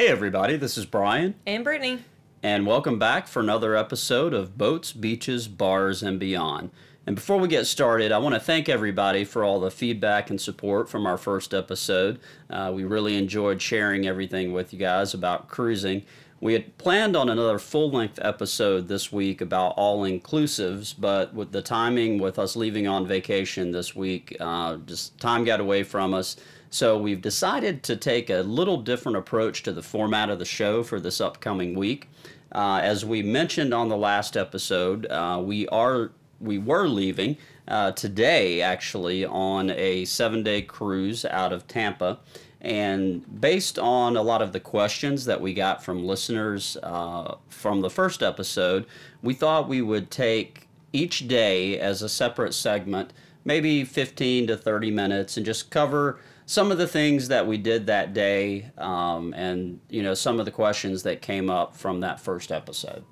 [0.00, 1.98] Hey, everybody, this is Brian, And Brittany.
[2.42, 6.70] and welcome back for another episode of Boats, Beaches, Bars, and Beyond.
[7.06, 10.40] And before we get started, I want to thank everybody for all the feedback and
[10.40, 12.18] support from our first episode.
[12.48, 16.04] Uh, we really enjoyed sharing everything with you guys about cruising.
[16.40, 21.52] We had planned on another full length episode this week about all inclusives, but with
[21.52, 26.14] the timing with us leaving on vacation this week, uh, just time got away from
[26.14, 26.36] us.
[26.70, 30.84] So we've decided to take a little different approach to the format of the show
[30.84, 32.08] for this upcoming week.
[32.52, 37.36] Uh, as we mentioned on the last episode, uh, we are we were leaving
[37.68, 42.18] uh, today actually on a seven-day cruise out of Tampa.
[42.60, 47.80] And based on a lot of the questions that we got from listeners uh, from
[47.80, 48.86] the first episode,
[49.22, 53.12] we thought we would take each day as a separate segment,
[53.44, 56.18] maybe 15 to 30 minutes, and just cover
[56.50, 60.44] some of the things that we did that day um, and you know some of
[60.44, 63.04] the questions that came up from that first episode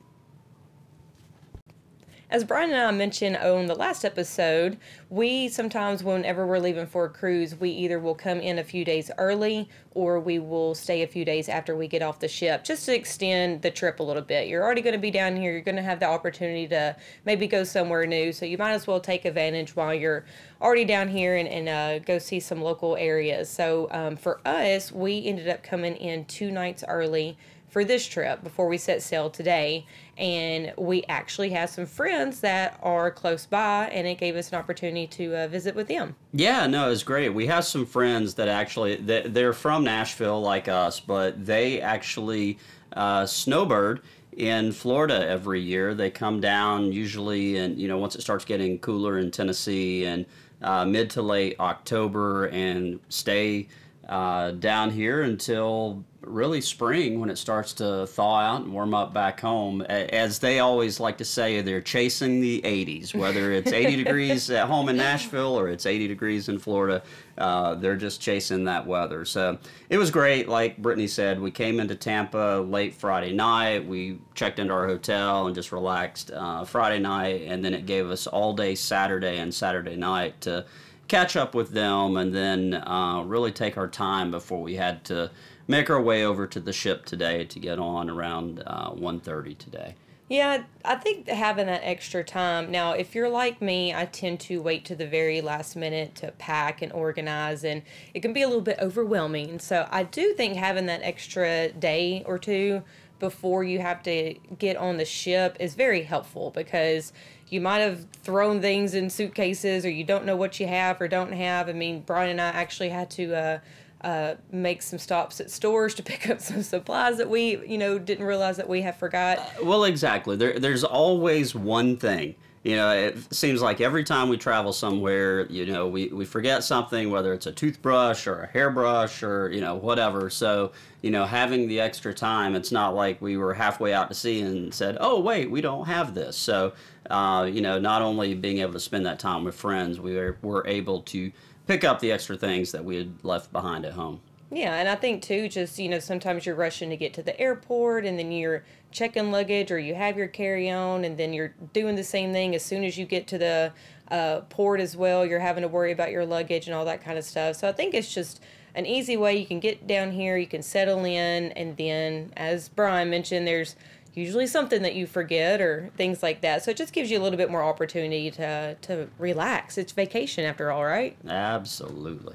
[2.30, 4.76] As Brian and I mentioned on the last episode,
[5.08, 8.84] we sometimes, whenever we're leaving for a cruise, we either will come in a few
[8.84, 12.64] days early or we will stay a few days after we get off the ship
[12.64, 14.46] just to extend the trip a little bit.
[14.46, 17.46] You're already going to be down here, you're going to have the opportunity to maybe
[17.46, 20.26] go somewhere new, so you might as well take advantage while you're
[20.60, 23.48] already down here and, and uh, go see some local areas.
[23.48, 27.38] So um, for us, we ended up coming in two nights early
[27.68, 29.86] for this trip before we set sail today.
[30.16, 34.58] And we actually have some friends that are close by, and it gave us an
[34.58, 36.16] opportunity to uh, visit with them.
[36.32, 37.28] Yeah, no, it was great.
[37.30, 42.58] We have some friends that actually they- they're from Nashville like us, but they actually
[42.94, 44.00] uh, snowbird
[44.36, 45.94] in Florida every year.
[45.94, 50.26] They come down usually, and you know, once it starts getting cooler in Tennessee and
[50.62, 53.68] uh, mid to late October, and stay
[54.08, 59.14] uh, down here until really spring when it starts to thaw out and warm up
[59.14, 59.82] back home.
[59.82, 64.66] As they always like to say, they're chasing the 80s, whether it's 80 degrees at
[64.66, 67.02] home in Nashville or it's 80 degrees in Florida.
[67.36, 69.24] Uh, they're just chasing that weather.
[69.24, 69.58] So
[69.88, 70.48] it was great.
[70.48, 73.86] Like Brittany said, we came into Tampa late Friday night.
[73.86, 77.42] We checked into our hotel and just relaxed uh, Friday night.
[77.46, 80.66] And then it gave us all day Saturday and Saturday night to
[81.08, 85.30] catch up with them and then uh, really take our time before we had to
[85.66, 89.94] make our way over to the ship today to get on around uh, 1.30 today
[90.28, 92.70] Yeah, I think having that extra time.
[92.70, 96.32] Now, if you're like me, I tend to wait to the very last minute to
[96.32, 97.82] pack and organize, and
[98.12, 99.58] it can be a little bit overwhelming.
[99.58, 102.82] So, I do think having that extra day or two
[103.18, 107.12] before you have to get on the ship is very helpful because
[107.48, 111.08] you might have thrown things in suitcases or you don't know what you have or
[111.08, 111.68] don't have.
[111.68, 113.34] I mean, Brian and I actually had to.
[113.34, 113.58] Uh,
[114.00, 117.98] uh, make some stops at stores to pick up some supplies that we, you know,
[117.98, 119.40] didn't realize that we have forgot.
[119.60, 122.36] well exactly there, there's always one thing
[122.68, 126.62] you know it seems like every time we travel somewhere you know we, we forget
[126.62, 130.28] something whether it's a toothbrush or a hairbrush or you know whatever.
[130.28, 134.14] So you know having the extra time it's not like we were halfway out to
[134.14, 136.36] sea and said oh wait we don't have this.
[136.36, 136.74] So
[137.08, 140.36] uh, you know not only being able to spend that time with friends we were,
[140.42, 141.32] were able to
[141.66, 144.20] pick up the extra things that we had left behind at home
[144.50, 147.38] Yeah, and I think too, just you know, sometimes you're rushing to get to the
[147.38, 151.54] airport, and then you're checking luggage, or you have your carry on, and then you're
[151.72, 153.72] doing the same thing as soon as you get to the
[154.10, 155.26] uh, port as well.
[155.26, 157.56] You're having to worry about your luggage and all that kind of stuff.
[157.56, 158.40] So I think it's just
[158.74, 162.70] an easy way you can get down here, you can settle in, and then as
[162.70, 163.76] Brian mentioned, there's
[164.14, 166.64] usually something that you forget or things like that.
[166.64, 169.76] So it just gives you a little bit more opportunity to to relax.
[169.76, 171.16] It's vacation after all, right?
[171.26, 172.34] Absolutely.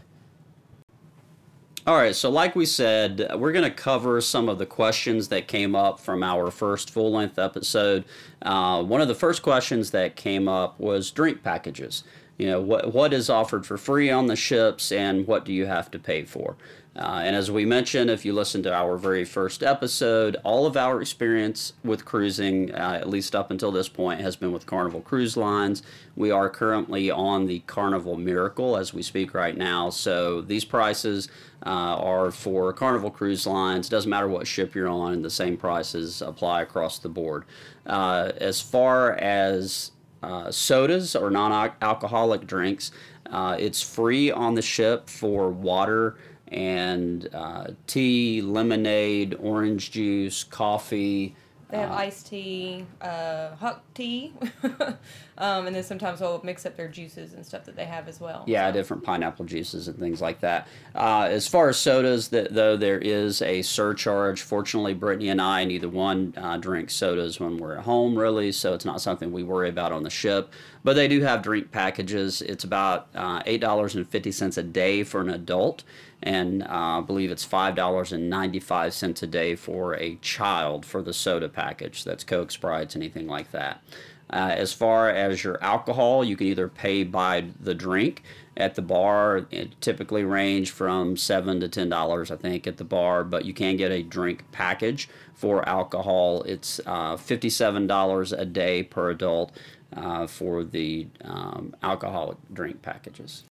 [1.85, 5.49] All right, so like we said, we're going to cover some of the questions that
[5.49, 8.05] came up from our first full length episode.
[8.41, 12.05] Uh, one of the first questions that came up was drink packages.
[12.37, 15.65] You know, what, what is offered for free on the ships and what do you
[15.65, 16.55] have to pay for?
[16.95, 20.77] Uh, and as we mentioned, if you listen to our very first episode, all of
[20.77, 25.01] our experience with cruising, uh, at least up until this point, has been with Carnival
[25.01, 25.81] Cruise Lines.
[26.15, 29.89] We are currently on the Carnival Miracle as we speak right now.
[29.89, 31.29] So these prices
[31.65, 33.89] uh, are for Carnival Cruise Lines.
[33.89, 37.43] Doesn't matter what ship you're on, the same prices apply across the board.
[37.87, 39.91] Uh, as far as
[40.21, 42.91] uh, sodas or non-alcoholic drinks,
[43.31, 46.15] uh, it's free on the ship for water
[46.47, 51.35] and uh, tea, lemonade, orange juice, coffee,
[51.69, 54.33] They have iced tea, uh, huck tea,
[55.37, 58.19] um, and then sometimes we'll mix up their juices and stuff that they have as
[58.19, 58.43] well.
[58.47, 58.73] Yeah, so.
[58.73, 60.67] different pineapple juices and things like that.
[60.95, 64.41] Uh, as far as sodas, that though there is a surcharge.
[64.41, 68.73] Fortunately, Brittany and I neither one uh, drink sodas when we're at home, really, so
[68.73, 70.51] it's not something we worry about on the ship.
[70.83, 72.41] But they do have drink packages.
[72.41, 75.83] It's about uh, eight dollars and fifty cents a day for an adult,
[76.21, 76.67] and uh,
[76.99, 81.01] I believe it's five dollars and ninety five cents a day for a child for
[81.01, 82.03] the soda package.
[82.03, 83.81] That's Coke, Sprites, anything like that.
[84.29, 88.23] Uh, as far as your alcohol, you can either pay by the drink
[88.57, 89.45] at the bar.
[89.51, 93.23] It typically range from seven to ten dollars, I think, at the bar.
[93.23, 96.43] But you can get a drink package for alcohol.
[96.43, 99.51] It's uh, fifty-seven dollars a day per adult
[99.95, 103.43] uh, for the um, alcoholic drink packages.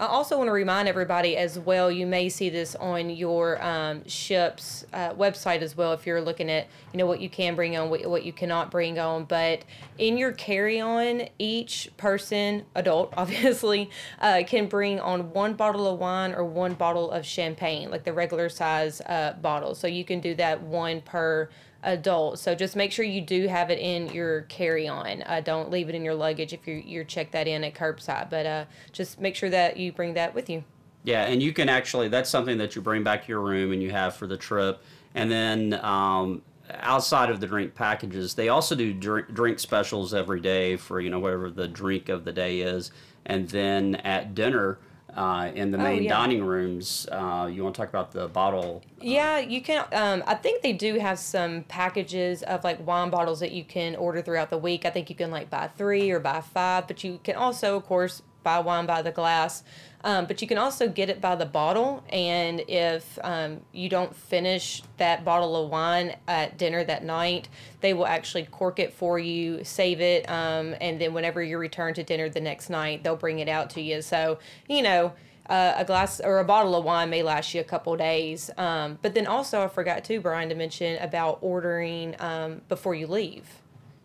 [0.00, 1.90] I also want to remind everybody as well.
[1.92, 6.48] You may see this on your um, ship's uh, website as well if you're looking
[6.48, 9.24] at you know what you can bring on, what, what you cannot bring on.
[9.24, 9.64] But
[9.98, 13.90] in your carry-on, each person, adult obviously,
[14.22, 18.14] uh, can bring on one bottle of wine or one bottle of champagne, like the
[18.14, 19.74] regular size uh, bottle.
[19.74, 21.50] So you can do that one per
[21.82, 22.38] adult.
[22.38, 25.22] So just make sure you do have it in your carry-on.
[25.26, 28.30] Uh, don't leave it in your luggage if you you check that in at curbside.
[28.30, 30.64] But uh, just make sure that you bring that with you.
[31.02, 33.82] Yeah, and you can actually, that's something that you bring back to your room and
[33.82, 34.82] you have for the trip.
[35.14, 36.42] And then um,
[36.74, 41.08] outside of the drink packages, they also do drink, drink specials every day for, you
[41.08, 42.90] know, whatever the drink of the day is.
[43.24, 44.78] And then at dinner,
[45.16, 46.10] uh, in the Oh, main yeah.
[46.10, 48.82] dining rooms, uh, you want to talk about the bottle?
[49.00, 49.84] Yeah, you can.
[49.92, 53.96] Um, I think they do have some packages of like wine bottles that you can
[53.96, 54.84] order throughout the week.
[54.84, 57.86] I think you can like buy three or buy five, but you can also, of
[57.86, 59.62] course, buy wine by the glass.
[60.02, 62.02] Um, but you can also get it by the bottle.
[62.08, 67.48] And if um, you don't finish that bottle of wine at dinner that night,
[67.80, 71.92] they will actually cork it for you, save it, um, and then whenever you return
[71.94, 74.00] to dinner the next night, they'll bring it out to you.
[74.00, 74.38] So,
[74.68, 75.12] you know,
[75.50, 78.50] uh, a glass or a bottle of wine may last you a couple days.
[78.56, 83.06] Um, but then also, I forgot too, Brian, to mention about ordering um, before you
[83.06, 83.48] leave.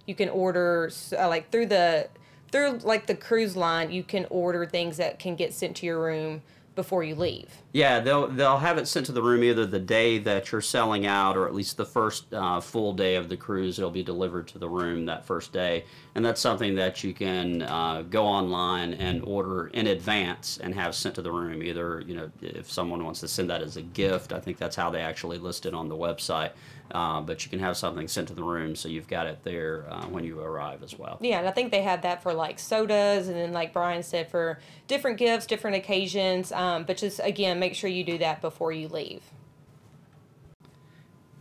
[0.08, 2.10] You can order uh, like through the
[2.52, 3.92] through like the cruise line.
[3.92, 6.42] You can order things that can get sent to your room
[6.76, 7.50] before you leave.
[7.72, 11.06] Yeah, they'll they'll have it sent to the room either the day that you're selling
[11.06, 13.80] out, or at least the first uh, full day of the cruise.
[13.80, 17.64] It'll be delivered to the room that first day, and that's something that you can
[17.64, 21.64] uh, go online and order in advance and have sent to the room.
[21.64, 24.76] Either you know if someone wants to send that as a gift, I think that's
[24.76, 26.52] how they actually list it on the website.
[26.92, 29.86] Uh, but you can have something sent to the room, so you've got it there
[29.90, 31.18] uh, when you arrive as well.
[31.20, 34.30] Yeah, and I think they have that for like sodas, and then like Brian said,
[34.30, 36.52] for different gifts, different occasions.
[36.52, 39.24] Um, but just again, make sure you do that before you leave.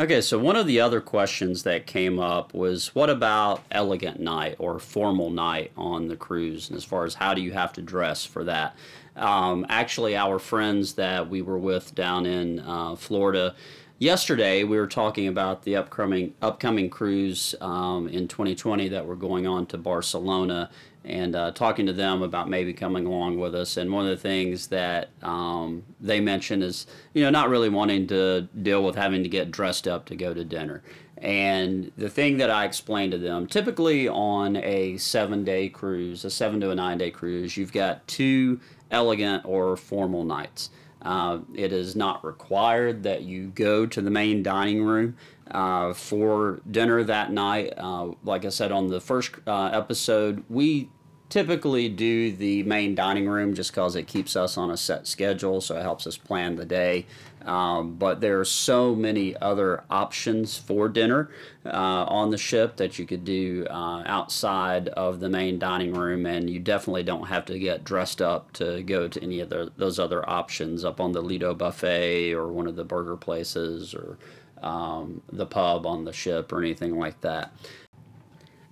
[0.00, 4.56] Okay, so one of the other questions that came up was what about elegant night
[4.58, 6.68] or formal night on the cruise?
[6.68, 8.74] And as far as how do you have to dress for that?
[9.14, 13.54] Um, actually, our friends that we were with down in uh, Florida
[13.98, 19.46] yesterday, we were talking about the upcoming upcoming cruise um, in 2020 that we're going
[19.46, 20.70] on to Barcelona
[21.04, 23.76] and uh, talking to them about maybe coming along with us.
[23.76, 28.06] And one of the things that um, they mentioned is, you know, not really wanting
[28.06, 30.82] to deal with having to get dressed up to go to dinner.
[31.18, 36.30] And the thing that I explained to them, typically on a seven day cruise, a
[36.30, 38.60] seven to a nine day cruise, you've got two
[38.90, 40.70] elegant or formal nights.
[41.04, 45.16] Uh, it is not required that you go to the main dining room
[45.50, 47.74] uh, for dinner that night.
[47.76, 50.88] Uh, like I said on the first uh, episode, we
[51.34, 55.60] typically do the main dining room just because it keeps us on a set schedule,
[55.60, 57.04] so it helps us plan the day.
[57.44, 61.28] Um, but there are so many other options for dinner
[61.66, 66.24] uh, on the ship that you could do uh, outside of the main dining room,
[66.24, 69.72] and you definitely don't have to get dressed up to go to any of the,
[69.76, 74.18] those other options up on the Lido buffet or one of the burger places or
[74.62, 77.52] um, the pub on the ship or anything like that.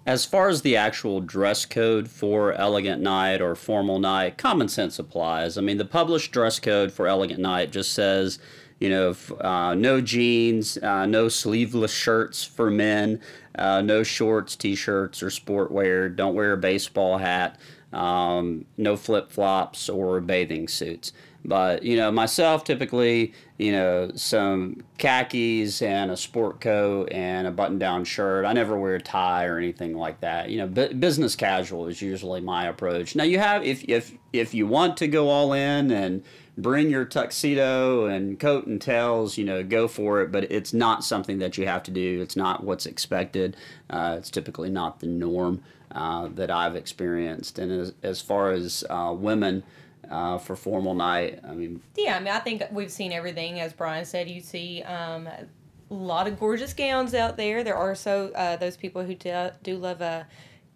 [0.04, 4.99] As far as the actual dress code for Elegant Night or Formal Night, common sense
[4.99, 5.56] applies.
[5.56, 8.40] I mean, the published dress code for Elegant Night just says,
[8.83, 13.21] you know, uh, no jeans, uh, no sleeveless shirts for men,
[13.65, 16.09] uh, no shorts, t shirts, or sport wear.
[16.09, 17.51] Don't wear a baseball hat.
[17.93, 21.12] um, no flip flops or bathing suits.
[21.45, 27.51] But you know, myself typically, you know, some khakis and a sport coat and a
[27.51, 28.45] button-down shirt.
[28.45, 30.51] I never wear a tie or anything like that.
[30.51, 33.17] You know, bu- business casual is usually my approach.
[33.17, 36.23] Now, you have if if if you want to go all in and
[36.56, 40.32] bring your tuxedo and coat and tails, you know, go for it.
[40.32, 42.21] But it's not something that you have to do.
[42.21, 43.56] It's not what's expected.
[43.88, 47.59] Uh, it's typically not the norm uh, that I've experienced.
[47.59, 49.62] And as, as far as uh, women,
[50.11, 51.40] uh, for formal night.
[51.47, 53.61] I mean, yeah, I mean, I think we've seen everything.
[53.61, 55.47] As Brian said, you see um, a
[55.88, 57.64] lot of gorgeous gowns out there.
[57.64, 60.26] There are so uh, those people who do, do love a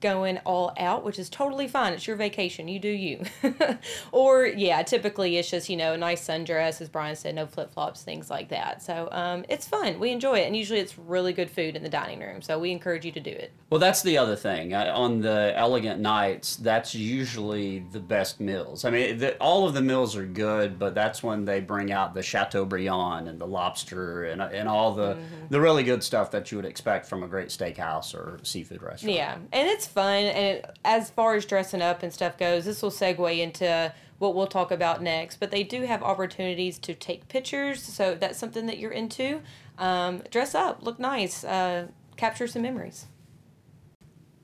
[0.01, 1.95] going all out, which is totally fine.
[1.95, 2.69] It's your vacation.
[2.69, 3.25] You do you.
[4.13, 7.73] or, yeah, typically it's just, you know, a nice sundress, as Brian said, no flip
[7.73, 8.83] flops, things like that.
[8.83, 9.99] So um, it's fun.
[9.99, 10.47] We enjoy it.
[10.47, 12.43] And usually it's really good food in the dining room.
[12.43, 13.53] So we encourage you to do it.
[13.71, 14.75] Well, that's the other thing.
[14.75, 18.85] I, on the elegant nights, that's usually the best meals.
[18.85, 22.13] I mean, the, all of the meals are good, but that's when they bring out
[22.13, 25.47] the Chateaubriand and the lobster and, and all the, mm-hmm.
[25.49, 29.17] the really good stuff that you would expect from a great steakhouse or seafood restaurant.
[29.17, 29.39] Yeah.
[29.53, 30.25] And it's fun.
[30.25, 34.35] And it, as far as dressing up and stuff goes, this will segue into what
[34.35, 35.41] we'll talk about next.
[35.41, 39.41] But they do have opportunities to take pictures, so that's something that you're into.
[39.79, 43.07] Um, dress up, look nice, uh, capture some memories.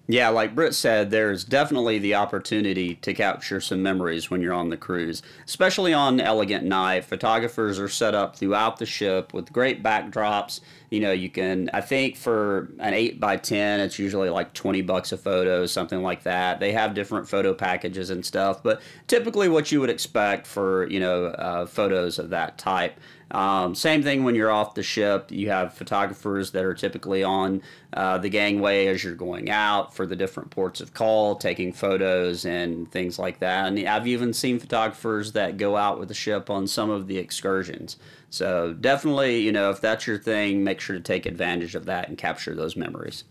[0.09, 4.69] Yeah, like Britt said, there's definitely the opportunity to capture some memories when you're on
[4.69, 7.05] the cruise, especially on Elegant Night.
[7.05, 10.61] Photographers are set up throughout the ship with great backdrops.
[10.93, 14.83] You know, you can, I think for an 8 by 10 it's usually like 20
[14.83, 16.61] bucks a photo, something like that.
[16.61, 21.01] They have different photo packages and stuff, but typically what you would expect for, you
[21.01, 23.01] know, uh, photos of that type.
[23.33, 25.33] Um, same thing when you're off the ship.
[25.33, 27.63] You have photographers that are typically on
[27.95, 32.45] uh, the gangway as you're going out for the different ports of call, taking photos
[32.45, 33.69] and things like that.
[33.69, 37.17] And I've even seen photographers that go out with the ship on some of the
[37.17, 37.97] excursions.
[38.33, 42.09] So definitely, you know, if that's your thing, make sure to take advantage of that
[42.09, 43.25] and capture those memories.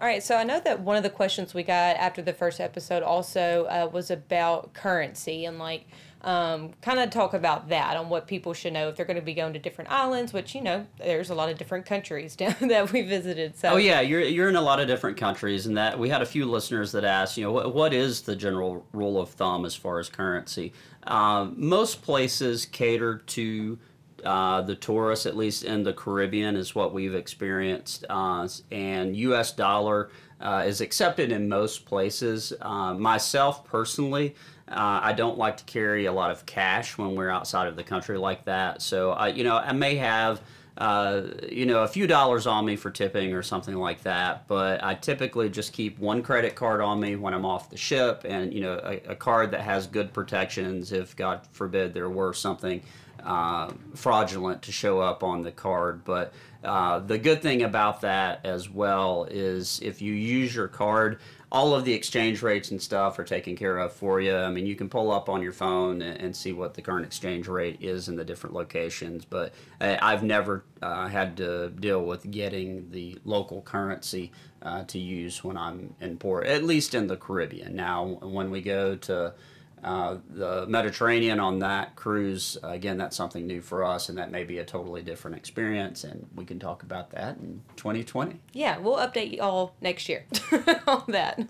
[0.00, 2.60] All right, so I know that one of the questions we got after the first
[2.60, 5.88] episode also uh, was about currency and like
[6.22, 9.22] um, kind of talk about that on what people should know if they're going to
[9.22, 12.92] be going to different islands, which you know there's a lot of different countries that
[12.92, 13.56] we visited.
[13.56, 16.22] So oh yeah, you're you're in a lot of different countries, and that we had
[16.22, 19.64] a few listeners that asked, you know, what what is the general rule of thumb
[19.64, 20.72] as far as currency?
[21.06, 23.78] Uh, most places cater to
[24.24, 28.04] uh, the tourists, at least in the Caribbean, is what we've experienced.
[28.10, 29.52] Uh, and U.S.
[29.52, 30.10] dollar
[30.40, 32.52] uh, is accepted in most places.
[32.60, 34.34] Uh, myself personally,
[34.70, 37.84] uh, I don't like to carry a lot of cash when we're outside of the
[37.84, 38.82] country like that.
[38.82, 40.40] So, I, you know, I may have.
[40.76, 44.46] Uh, you know, a few dollars on me for tipping or something like that.
[44.46, 48.24] But I typically just keep one credit card on me when I'm off the ship,
[48.24, 52.32] and you know, a, a card that has good protections if God forbid there were
[52.32, 52.80] something
[53.24, 56.04] uh, fraudulent to show up on the card.
[56.04, 56.32] But
[56.62, 61.18] uh, the good thing about that as well is if you use your card,
[61.50, 64.36] all of the exchange rates and stuff are taken care of for you.
[64.36, 67.06] I mean, you can pull up on your phone and, and see what the current
[67.06, 69.24] exchange rate is in the different locations.
[69.24, 74.98] But uh, I've never uh, had to deal with getting the local currency uh, to
[74.98, 77.74] use when I'm in port, at least in the Caribbean.
[77.74, 79.32] Now, when we go to
[79.82, 84.44] uh, the Mediterranean on that cruise, again, that's something new for us, and that may
[84.44, 88.40] be a totally different experience, and we can talk about that in 2020.
[88.52, 90.26] Yeah, we'll update you all next year
[90.86, 91.48] on that.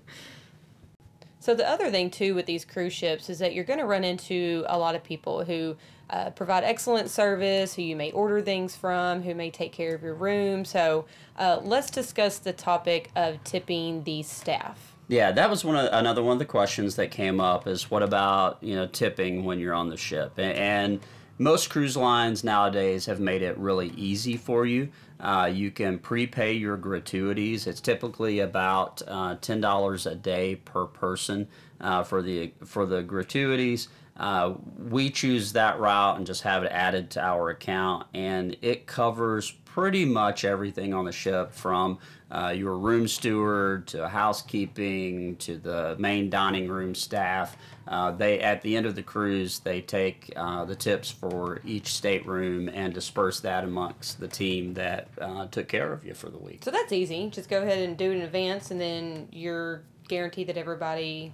[1.41, 4.05] So, the other thing, too, with these cruise ships is that you're going to run
[4.05, 5.77] into a lot of people who
[6.11, 10.03] uh, provide excellent service, who you may order things from, who may take care of
[10.03, 10.65] your room.
[10.65, 11.07] So,
[11.39, 14.98] uh, let's discuss the topic of tipping the staff.
[15.09, 18.03] Yeah, that was one of, another one of the questions that came up is what
[18.03, 21.01] about you know tipping when you're on the ship and,
[21.41, 24.89] most cruise lines nowadays have made it really easy for you.
[25.21, 27.69] Uh, you can prepay your gratuities.
[27.69, 31.47] It's typically about uh, ten dollars a day per person
[31.81, 33.89] uh, for the for the gratuities.
[34.17, 38.87] Uh, we choose that route and just have it added to our account, and it
[38.89, 42.01] covers pretty much everything on the ship from
[42.33, 47.57] uh, your room steward to housekeeping to the main dining room staff.
[47.87, 51.95] Uh, they at the end of the cruise they take uh, the tips for each
[51.95, 56.39] stateroom and disperse that amongst the team that uh, took care of you for the
[56.39, 56.65] week.
[56.65, 57.31] So that's easy.
[57.31, 61.33] Just go ahead and do it in advance, and then you're guaranteed that everybody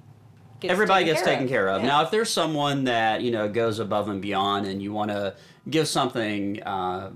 [0.61, 1.81] Gets everybody taken gets taken care of.
[1.81, 1.89] Yeah.
[1.89, 5.35] Now, if there's someone that you know goes above and beyond, and you want to
[5.69, 7.11] give something uh,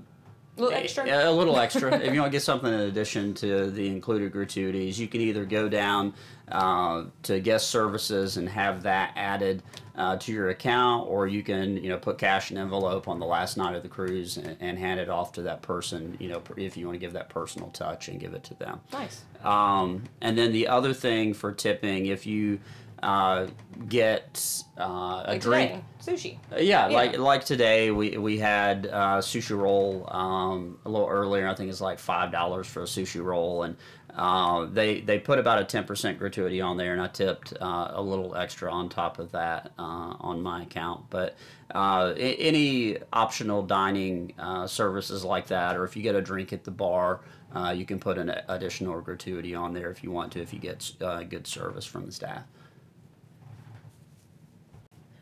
[0.59, 1.07] A little extra.
[1.07, 1.95] A, a little extra.
[1.95, 5.45] if you want to get something in addition to the included gratuities, you can either
[5.45, 6.15] go down
[6.51, 9.63] uh, to guest services and have that added
[9.97, 13.19] uh, to your account, or you can you know put cash in an envelope on
[13.19, 16.17] the last night of the cruise and, and hand it off to that person.
[16.19, 18.81] You know if you want to give that personal touch and give it to them.
[18.93, 19.23] Nice.
[19.45, 22.61] Um, and then the other thing for tipping, if you
[23.03, 23.47] uh,
[23.89, 24.83] get uh,
[25.27, 25.71] a Like drink.
[26.01, 26.39] today, sushi.
[26.53, 26.97] Uh, Yeah, Yeah.
[26.97, 31.49] like like today we we had uh, sushi roll um, a little earlier.
[31.49, 33.77] I think it's like five dollars for a sushi roll, and
[34.15, 37.93] uh, they they put about a ten percent gratuity on there, and I tipped uh,
[37.93, 41.05] a little extra on top of that uh, on my account.
[41.11, 41.37] But
[41.75, 46.53] uh, a- any optional dining uh, services like that, or if you get a drink
[46.53, 47.21] at the bar.
[47.51, 50.59] Uh, you can put an additional gratuity on there if you want to, if you
[50.59, 52.43] get uh, good service from the staff.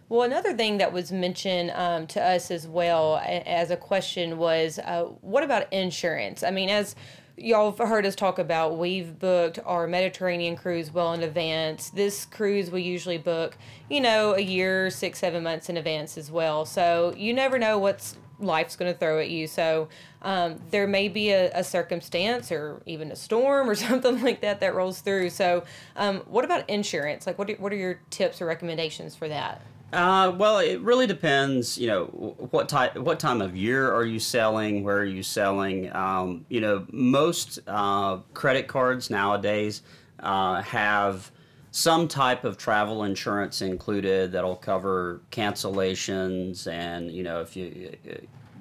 [0.09, 4.79] Well, another thing that was mentioned um, to us as well as a question was,
[4.79, 6.45] uh, what about insurance?
[6.45, 6.95] I mean, as
[7.37, 11.91] y'all have heard us talk about, we've booked our Mediterranean cruise well in advance.
[11.91, 13.59] This cruise we usually book,
[13.91, 16.65] you know, a year, six, seven months in advance as well.
[16.65, 19.49] So you never know what's life's going to throw at you.
[19.49, 19.89] So
[20.23, 24.61] um, there may be a, a circumstance or even a storm or something like that
[24.61, 25.31] that rolls through.
[25.31, 25.65] So,
[25.97, 27.27] um, what about insurance?
[27.27, 29.63] Like, what are, what are your tips or recommendations for that?
[29.97, 31.79] Uh, well, it really depends.
[31.79, 32.05] You know,
[32.51, 34.85] what type, what time of year are you selling?
[34.85, 35.91] Where are you selling?
[35.97, 39.81] Um, you know, most uh, credit cards nowadays
[40.21, 41.33] uh, have
[41.71, 47.97] some type of travel insurance included that'll cover cancellations, and you know, if you,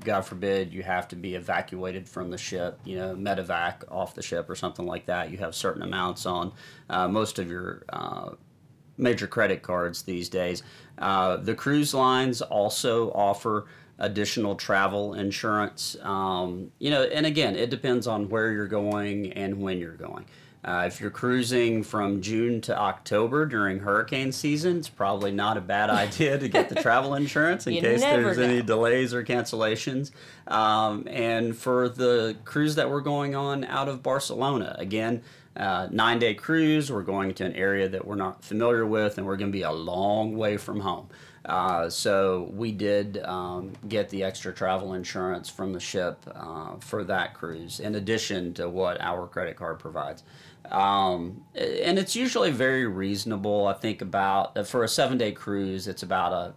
[0.06, 4.22] God forbid, you have to be evacuated from the ship, you know, medevac off the
[4.22, 5.32] ship or something like that.
[5.32, 6.54] You have certain amounts on
[6.90, 8.30] uh, most of your uh,
[8.98, 10.64] major credit cards these days.
[10.98, 13.66] Uh, the cruise lines also offer
[14.00, 15.96] additional travel insurance.
[16.02, 20.26] Um, you know, and again, it depends on where you're going and when you're going.
[20.66, 25.62] Uh, if you're cruising from June to October during hurricane season, it's probably not a
[25.62, 30.12] bad idea to get the travel insurance in case there's any delays or cancellations.
[30.48, 35.22] Um, and for the cruise that we're going on out of Barcelona, again,
[35.56, 39.26] uh, nine day cruise, we're going to an area that we're not familiar with, and
[39.26, 41.08] we're going to be a long way from home.
[41.46, 47.04] Uh, so we did um, get the extra travel insurance from the ship uh, for
[47.04, 50.24] that cruise, in addition to what our credit card provides.
[50.72, 53.68] Um, and it's usually very reasonable.
[53.68, 56.54] I think about for a seven day cruise, it's about a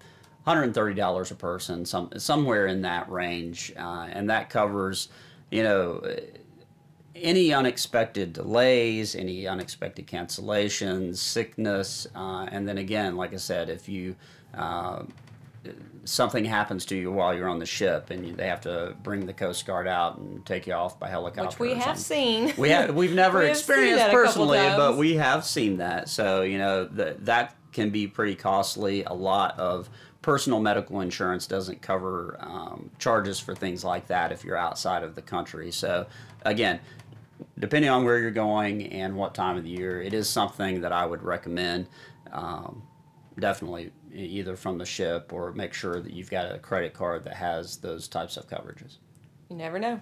[0.51, 5.09] $130 a person, some somewhere in that range, uh, and that covers,
[5.51, 6.03] you know,
[7.21, 13.89] any unexpected delays, any unexpected cancellations, sickness, uh, and then again, like I said, if
[13.89, 14.17] you
[14.55, 15.03] uh,
[16.05, 19.27] something happens to you while you're on the ship and you, they have to bring
[19.27, 22.53] the Coast Guard out and take you off by helicopter, Which we have seen.
[22.57, 26.09] We have we've never We experienced personally, but we have seen that.
[26.09, 29.05] So you know that that can be pretty costly.
[29.05, 29.89] A lot of
[30.23, 35.15] personal medical insurance doesn't cover um, charges for things like that if you're outside of
[35.15, 35.71] the country.
[35.71, 36.07] So
[36.43, 36.81] again,
[37.59, 40.93] depending on where you're going and what time of the year, it is something that
[40.93, 41.89] I would recommend.
[42.33, 42.83] Um,
[43.39, 47.35] definitely, either from the ship or make sure that you've got a credit card that
[47.35, 48.99] has those types of coverages.
[49.49, 50.01] You never know.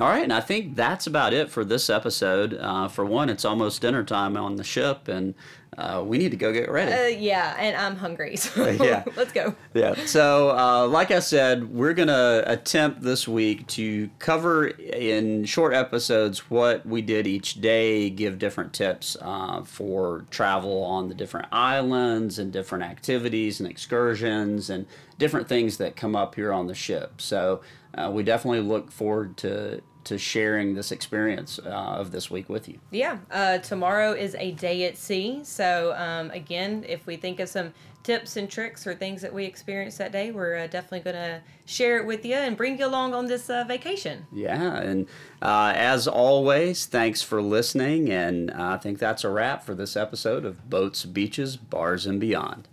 [0.00, 2.54] All right, and I think that's about it for this episode.
[2.54, 5.34] Uh, for one, it's almost dinner time on the ship, and
[5.76, 6.90] uh, we need to go get ready.
[6.90, 9.04] Uh, yeah, and I'm hungry, so Yeah.
[9.16, 9.54] let's go.
[9.74, 9.94] Yeah.
[10.06, 15.74] So, uh, like I said, we're going to attempt this week to cover in short
[15.74, 21.48] episodes what we did each day, give different tips uh, for travel on the different
[21.52, 24.86] islands and different activities and excursions and
[25.18, 27.20] different things that come up here on the ship.
[27.20, 27.60] So,
[27.94, 29.82] uh, we definitely look forward to.
[30.04, 32.78] To sharing this experience uh, of this week with you.
[32.90, 35.40] Yeah, uh, tomorrow is a day at sea.
[35.44, 39.44] So, um, again, if we think of some tips and tricks or things that we
[39.44, 42.86] experienced that day, we're uh, definitely going to share it with you and bring you
[42.86, 44.26] along on this uh, vacation.
[44.32, 45.06] Yeah, and
[45.42, 48.10] uh, as always, thanks for listening.
[48.10, 52.68] And I think that's a wrap for this episode of Boats, Beaches, Bars, and Beyond.